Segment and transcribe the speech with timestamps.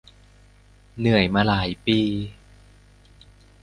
[0.97, 1.99] เหนื่อยมาหลายปี